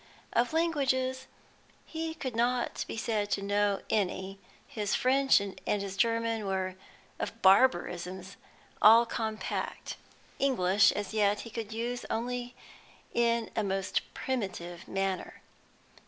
[0.33, 1.27] Of languages
[1.85, 6.73] he could not be said to know any; his French and his German were
[7.19, 8.35] of barbarisms
[8.81, 9.97] all compact;
[10.39, 12.55] English as yet he could use only
[13.13, 15.39] in a most primitive manner.